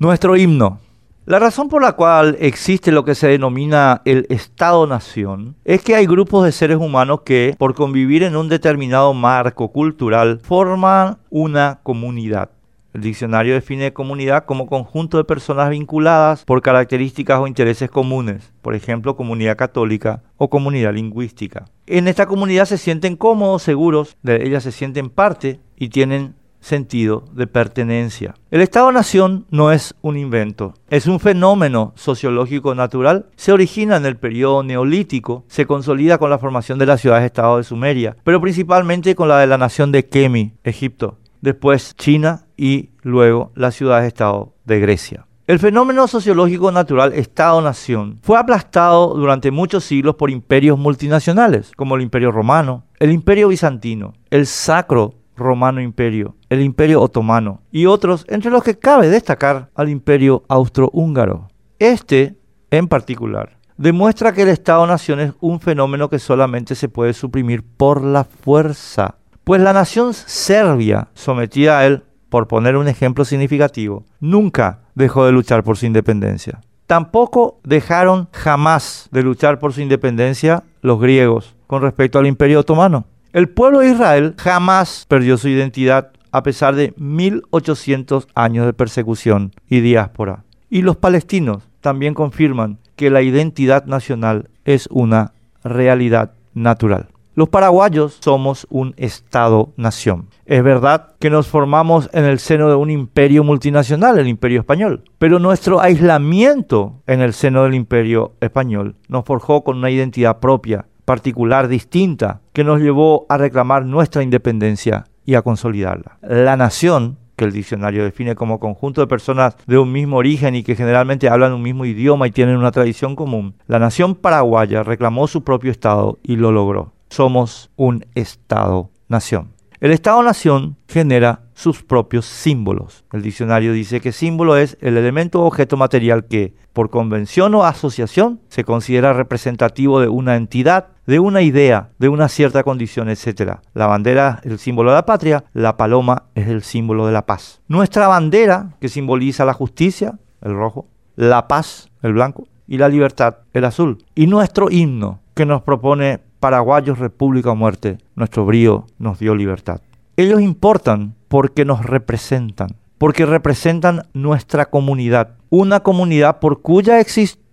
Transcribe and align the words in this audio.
Nuestro 0.00 0.36
himno. 0.36 0.78
La 1.26 1.40
razón 1.40 1.68
por 1.68 1.82
la 1.82 1.94
cual 1.94 2.36
existe 2.38 2.92
lo 2.92 3.04
que 3.04 3.16
se 3.16 3.26
denomina 3.26 4.00
el 4.04 4.26
Estado-Nación 4.28 5.56
es 5.64 5.82
que 5.82 5.96
hay 5.96 6.06
grupos 6.06 6.44
de 6.44 6.52
seres 6.52 6.76
humanos 6.76 7.22
que, 7.22 7.56
por 7.58 7.74
convivir 7.74 8.22
en 8.22 8.36
un 8.36 8.48
determinado 8.48 9.12
marco 9.12 9.72
cultural, 9.72 10.38
forman 10.44 11.18
una 11.30 11.80
comunidad. 11.82 12.50
El 12.94 13.00
diccionario 13.00 13.54
define 13.54 13.92
comunidad 13.92 14.44
como 14.44 14.68
conjunto 14.68 15.18
de 15.18 15.24
personas 15.24 15.70
vinculadas 15.70 16.44
por 16.44 16.62
características 16.62 17.40
o 17.40 17.48
intereses 17.48 17.90
comunes, 17.90 18.52
por 18.62 18.76
ejemplo, 18.76 19.16
comunidad 19.16 19.56
católica 19.56 20.22
o 20.36 20.48
comunidad 20.48 20.94
lingüística. 20.94 21.64
En 21.88 22.06
esta 22.06 22.26
comunidad 22.26 22.66
se 22.66 22.78
sienten 22.78 23.16
cómodos, 23.16 23.64
seguros, 23.64 24.16
de 24.22 24.46
ella 24.46 24.60
se 24.60 24.70
sienten 24.70 25.10
parte 25.10 25.58
y 25.76 25.88
tienen 25.88 26.36
sentido 26.68 27.24
de 27.32 27.46
pertenencia. 27.46 28.34
El 28.50 28.60
Estado-Nación 28.60 29.46
no 29.50 29.72
es 29.72 29.94
un 30.02 30.16
invento, 30.16 30.74
es 30.90 31.06
un 31.06 31.18
fenómeno 31.18 31.92
sociológico 31.96 32.74
natural. 32.74 33.26
Se 33.36 33.52
origina 33.52 33.96
en 33.96 34.06
el 34.06 34.16
periodo 34.16 34.62
neolítico, 34.62 35.44
se 35.48 35.66
consolida 35.66 36.18
con 36.18 36.30
la 36.30 36.38
formación 36.38 36.78
de 36.78 36.86
las 36.86 37.00
ciudades-estado 37.00 37.56
de 37.56 37.64
Sumeria, 37.64 38.16
pero 38.22 38.40
principalmente 38.40 39.14
con 39.14 39.28
la 39.28 39.38
de 39.38 39.46
la 39.46 39.58
nación 39.58 39.90
de 39.90 40.06
Kemi, 40.06 40.52
Egipto, 40.62 41.18
después 41.40 41.96
China 41.96 42.46
y 42.56 42.90
luego 43.02 43.50
las 43.54 43.74
ciudades-estado 43.74 44.54
de 44.64 44.80
Grecia. 44.80 45.24
El 45.48 45.58
fenómeno 45.58 46.06
sociológico 46.06 46.70
natural 46.70 47.14
Estado-Nación 47.14 48.18
fue 48.20 48.38
aplastado 48.38 49.14
durante 49.14 49.50
muchos 49.50 49.82
siglos 49.82 50.16
por 50.16 50.28
imperios 50.28 50.78
multinacionales, 50.78 51.72
como 51.74 51.96
el 51.96 52.02
Imperio 52.02 52.30
Romano, 52.30 52.84
el 52.98 53.12
Imperio 53.12 53.48
Bizantino, 53.48 54.12
el 54.28 54.46
Sacro 54.46 55.14
Romano 55.38 55.80
Imperio, 55.80 56.36
el 56.50 56.60
Imperio 56.60 57.00
Otomano 57.00 57.62
y 57.70 57.86
otros, 57.86 58.26
entre 58.28 58.50
los 58.50 58.62
que 58.62 58.78
cabe 58.78 59.08
destacar 59.08 59.70
al 59.74 59.88
Imperio 59.88 60.44
Austrohúngaro. 60.48 61.48
Este, 61.78 62.36
en 62.70 62.88
particular, 62.88 63.58
demuestra 63.78 64.32
que 64.32 64.42
el 64.42 64.48
Estado-Nación 64.48 65.20
es 65.20 65.32
un 65.40 65.60
fenómeno 65.60 66.10
que 66.10 66.18
solamente 66.18 66.74
se 66.74 66.88
puede 66.88 67.14
suprimir 67.14 67.62
por 67.62 68.02
la 68.02 68.24
fuerza, 68.24 69.16
pues 69.44 69.62
la 69.62 69.72
nación 69.72 70.12
serbia, 70.12 71.08
sometida 71.14 71.78
a 71.78 71.86
él, 71.86 72.02
por 72.28 72.46
poner 72.48 72.76
un 72.76 72.88
ejemplo 72.88 73.24
significativo, 73.24 74.04
nunca 74.20 74.80
dejó 74.94 75.24
de 75.24 75.32
luchar 75.32 75.64
por 75.64 75.76
su 75.76 75.86
independencia. 75.86 76.60
Tampoco 76.86 77.60
dejaron 77.64 78.28
jamás 78.32 79.08
de 79.12 79.22
luchar 79.22 79.58
por 79.58 79.72
su 79.72 79.80
independencia 79.80 80.64
los 80.80 81.00
griegos 81.00 81.54
con 81.66 81.82
respecto 81.82 82.18
al 82.18 82.26
Imperio 82.26 82.60
Otomano. 82.60 83.04
El 83.38 83.48
pueblo 83.48 83.78
de 83.78 83.90
Israel 83.90 84.34
jamás 84.36 85.06
perdió 85.06 85.38
su 85.38 85.48
identidad 85.48 86.10
a 86.32 86.42
pesar 86.42 86.74
de 86.74 86.92
1800 86.96 88.26
años 88.34 88.66
de 88.66 88.72
persecución 88.72 89.52
y 89.70 89.78
diáspora. 89.78 90.42
Y 90.68 90.82
los 90.82 90.96
palestinos 90.96 91.62
también 91.80 92.14
confirman 92.14 92.78
que 92.96 93.10
la 93.10 93.22
identidad 93.22 93.84
nacional 93.84 94.50
es 94.64 94.88
una 94.90 95.34
realidad 95.62 96.32
natural. 96.52 97.10
Los 97.36 97.48
paraguayos 97.48 98.18
somos 98.20 98.66
un 98.70 98.94
Estado-nación. 98.96 100.26
Es 100.44 100.64
verdad 100.64 101.14
que 101.20 101.30
nos 101.30 101.46
formamos 101.46 102.10
en 102.12 102.24
el 102.24 102.40
seno 102.40 102.68
de 102.68 102.74
un 102.74 102.90
imperio 102.90 103.44
multinacional, 103.44 104.18
el 104.18 104.26
imperio 104.26 104.58
español, 104.58 105.04
pero 105.20 105.38
nuestro 105.38 105.80
aislamiento 105.80 107.04
en 107.06 107.20
el 107.20 107.32
seno 107.32 107.62
del 107.62 107.76
imperio 107.76 108.32
español 108.40 108.96
nos 109.06 109.24
forjó 109.24 109.62
con 109.62 109.76
una 109.76 109.90
identidad 109.90 110.40
propia 110.40 110.86
particular 111.08 111.68
distinta 111.68 112.42
que 112.52 112.64
nos 112.64 112.82
llevó 112.82 113.24
a 113.30 113.38
reclamar 113.38 113.86
nuestra 113.86 114.22
independencia 114.22 115.06
y 115.24 115.36
a 115.36 115.42
consolidarla. 115.42 116.18
La 116.20 116.54
nación, 116.58 117.16
que 117.34 117.46
el 117.46 117.52
diccionario 117.52 118.04
define 118.04 118.34
como 118.34 118.60
conjunto 118.60 119.00
de 119.00 119.06
personas 119.06 119.56
de 119.66 119.78
un 119.78 119.90
mismo 119.90 120.18
origen 120.18 120.54
y 120.54 120.62
que 120.62 120.76
generalmente 120.76 121.30
hablan 121.30 121.54
un 121.54 121.62
mismo 121.62 121.86
idioma 121.86 122.26
y 122.26 122.30
tienen 122.30 122.58
una 122.58 122.72
tradición 122.72 123.16
común, 123.16 123.54
la 123.66 123.78
nación 123.78 124.16
paraguaya 124.16 124.82
reclamó 124.82 125.28
su 125.28 125.44
propio 125.44 125.70
Estado 125.70 126.18
y 126.22 126.36
lo 126.36 126.52
logró. 126.52 126.92
Somos 127.08 127.70
un 127.76 128.04
Estado-nación. 128.14 129.54
El 129.80 129.92
Estado-nación 129.92 130.76
genera 130.88 131.42
sus 131.54 131.84
propios 131.84 132.26
símbolos. 132.26 133.04
El 133.12 133.22
diccionario 133.22 133.72
dice 133.72 134.00
que 134.00 134.12
símbolo 134.12 134.56
es 134.56 134.76
el 134.80 134.96
elemento 134.96 135.40
o 135.40 135.46
objeto 135.46 135.76
material 135.76 136.26
que, 136.26 136.52
por 136.72 136.90
convención 136.90 137.54
o 137.54 137.64
asociación, 137.64 138.40
se 138.48 138.64
considera 138.64 139.12
representativo 139.12 140.00
de 140.00 140.08
una 140.08 140.36
entidad, 140.36 140.88
de 141.08 141.18
una 141.20 141.40
idea, 141.40 141.88
de 141.98 142.10
una 142.10 142.28
cierta 142.28 142.62
condición, 142.62 143.08
etc. 143.08 143.60
La 143.72 143.86
bandera 143.86 144.40
es 144.44 144.52
el 144.52 144.58
símbolo 144.58 144.90
de 144.90 144.96
la 144.96 145.06
patria, 145.06 145.42
la 145.54 145.78
paloma 145.78 146.24
es 146.34 146.48
el 146.48 146.62
símbolo 146.62 147.06
de 147.06 147.12
la 147.12 147.24
paz. 147.24 147.62
Nuestra 147.66 148.08
bandera, 148.08 148.76
que 148.78 148.90
simboliza 148.90 149.46
la 149.46 149.54
justicia, 149.54 150.18
el 150.42 150.52
rojo, 150.52 150.86
la 151.16 151.48
paz, 151.48 151.88
el 152.02 152.12
blanco, 152.12 152.46
y 152.66 152.76
la 152.76 152.90
libertad, 152.90 153.38
el 153.54 153.64
azul. 153.64 154.04
Y 154.14 154.26
nuestro 154.26 154.70
himno, 154.70 155.20
que 155.32 155.46
nos 155.46 155.62
propone 155.62 156.20
paraguayos, 156.40 156.98
república 156.98 157.52
o 157.52 157.56
muerte, 157.56 157.96
nuestro 158.14 158.44
brío 158.44 158.84
nos 158.98 159.18
dio 159.18 159.34
libertad. 159.34 159.80
Ellos 160.18 160.42
importan 160.42 161.14
porque 161.28 161.64
nos 161.64 161.86
representan, 161.86 162.76
porque 162.98 163.24
representan 163.24 164.02
nuestra 164.12 164.66
comunidad, 164.66 165.36
una 165.48 165.80
comunidad 165.80 166.38
por 166.38 166.60
cuya 166.60 167.00
existencia 167.00 167.47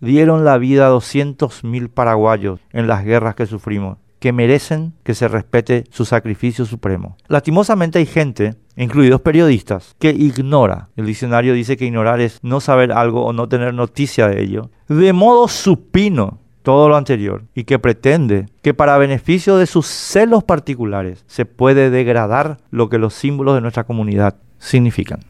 dieron 0.00 0.44
la 0.44 0.58
vida 0.58 0.86
a 0.86 0.90
200.000 0.90 1.88
paraguayos 1.88 2.60
en 2.72 2.86
las 2.86 3.04
guerras 3.04 3.34
que 3.34 3.46
sufrimos 3.46 3.98
que 4.20 4.32
merecen 4.32 4.92
que 5.02 5.14
se 5.14 5.26
respete 5.26 5.84
su 5.90 6.04
sacrificio 6.04 6.66
supremo. 6.66 7.16
Lastimosamente 7.26 7.98
hay 7.98 8.06
gente, 8.06 8.54
incluidos 8.76 9.22
periodistas, 9.22 9.96
que 9.98 10.10
ignora, 10.10 10.90
el 10.96 11.06
diccionario 11.06 11.54
dice 11.54 11.76
que 11.76 11.86
ignorar 11.86 12.20
es 12.20 12.38
no 12.42 12.60
saber 12.60 12.92
algo 12.92 13.24
o 13.24 13.32
no 13.32 13.48
tener 13.48 13.74
noticia 13.74 14.28
de 14.28 14.42
ello, 14.42 14.70
de 14.88 15.12
modo 15.12 15.48
supino 15.48 16.38
todo 16.62 16.90
lo 16.90 16.96
anterior 16.96 17.44
y 17.54 17.64
que 17.64 17.78
pretende 17.78 18.46
que 18.62 18.74
para 18.74 18.98
beneficio 18.98 19.56
de 19.56 19.66
sus 19.66 19.86
celos 19.86 20.44
particulares 20.44 21.24
se 21.26 21.46
puede 21.46 21.88
degradar 21.88 22.58
lo 22.70 22.90
que 22.90 22.98
los 22.98 23.14
símbolos 23.14 23.54
de 23.54 23.62
nuestra 23.62 23.84
comunidad 23.84 24.36
significan. 24.58 25.29